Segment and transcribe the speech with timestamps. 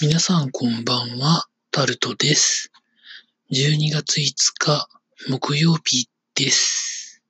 [0.00, 2.70] 皆さんこんばんは、タルトです。
[3.50, 4.88] 12月5日、
[5.28, 7.20] 木曜日です。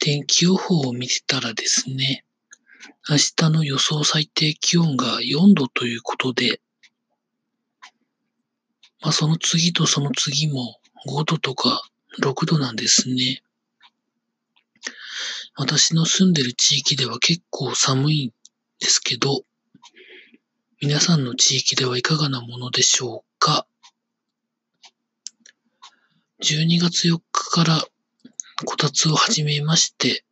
[0.00, 2.24] 天気予報を見てたらですね、
[3.08, 6.60] 明日の予想最低気温が4度ということで、
[9.00, 11.82] まあその次とその次も5度とか
[12.20, 13.44] 6度なんですね。
[15.54, 18.30] 私の住んでる地域では結構寒いん
[18.80, 19.44] ですけど、
[20.84, 23.68] 皆さんの地域ではいかがなものでしょうか
[26.42, 27.84] ?12 月4日から
[28.64, 30.24] こたつを始めまして、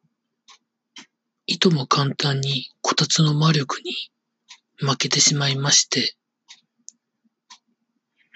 [1.46, 3.92] いとも簡単にこたつの魔力に
[4.80, 6.16] 負けてしまいまして、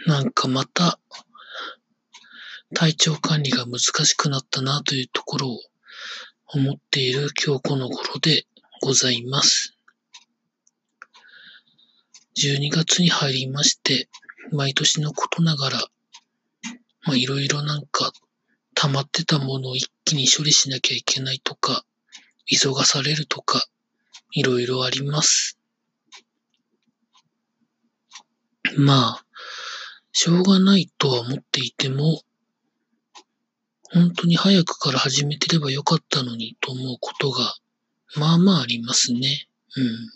[0.06, 1.00] なんかまた
[2.74, 5.58] 体調管理が難しくなったなというところを
[6.46, 8.44] 思っている今日この頃で
[8.82, 9.73] ございます。
[12.36, 14.08] 12月に入りまして、
[14.50, 15.78] 毎年のことながら、
[17.02, 18.12] まあいろいろなんか
[18.74, 21.84] 溜まってたものを一気に処理しなきゃいけないとか、
[22.46, 23.64] 急がされるとか、
[24.32, 25.58] いろいろあります。
[28.76, 29.24] まあ、
[30.12, 32.22] しょうがないとは思っていても、
[33.92, 37.54] 本当に早くから始めてればよかったのにと思うことが、
[38.16, 39.48] まあまあありますね。
[39.76, 40.10] うん。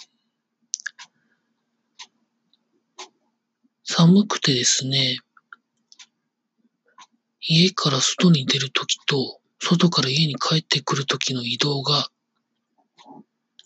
[4.01, 5.19] 寒くてですね、
[7.41, 12.07] 家から外に出るときと、外から家に帰ってくるときの移動が、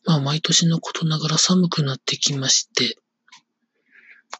[0.06, 2.96] まあ毎年のことながら寒くなってきまして、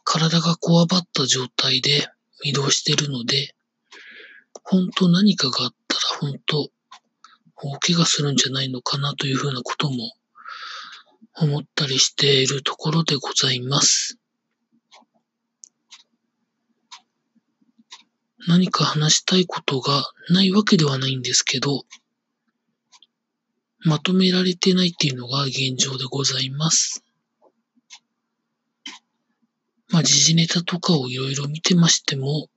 [0.02, 2.08] 体がこわばった状態で
[2.42, 3.54] 移動してるので、
[4.64, 6.70] 本当何かがあったら本当
[7.56, 10.14] 大怪我するんじゃないのかなというふうなことも
[11.34, 14.21] 思ったりしているところでございます。
[18.48, 21.84] 何か話したいことがないわけではないんですけど、
[23.84, 27.04] まとめられてないっていうのが現状でございます。
[29.88, 32.48] まあ、時事ネタとかをいろいろ見てましても、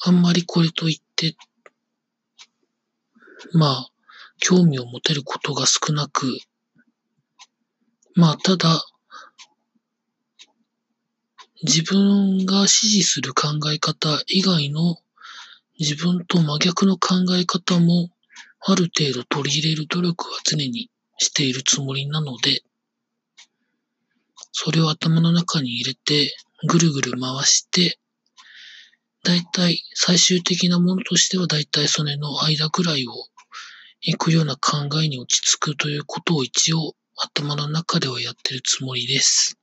[0.00, 1.36] あんまりこれといって、
[3.52, 3.90] まあ、
[4.38, 6.38] 興味を持てることが少なく、
[8.14, 8.80] まあ、ただ、
[11.62, 14.96] 自分が支持する考え方以外の
[15.78, 18.10] 自分と真逆の考え方も
[18.60, 22.62] ある程度取り入れる努力は常にしているつもりなので、
[24.52, 26.36] それを頭の中に入れて
[26.68, 27.98] ぐるぐる回して、
[29.24, 33.12] だいたい最終的なものとしてはだいたいそれの間ぐらいを
[34.00, 39.57] 行くような考えに落ち着くということを一応頭の中ではやってるつもりです。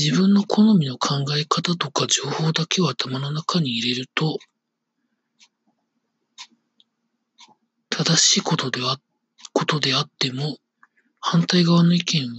[0.00, 4.38] 自分の好みの考え方とか情報だけを頭の中に入れると、
[7.90, 8.98] 正しいことでは、
[9.52, 10.56] ことであっても、
[11.20, 12.30] 反対側の意見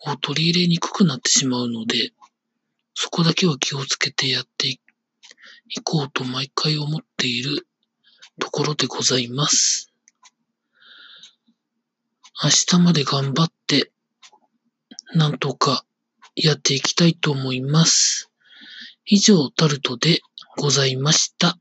[0.00, 2.10] を取り入れにくくなってしまうので、
[2.94, 4.80] そこだけは気をつけてやってい
[5.84, 7.68] こうと毎回思っている
[8.40, 9.92] ところでございます。
[12.42, 13.92] 明日まで頑張って、
[15.14, 15.84] なんとか
[16.34, 18.30] やっていきたいと思います。
[19.04, 20.20] 以上、タルトで
[20.56, 21.58] ございました。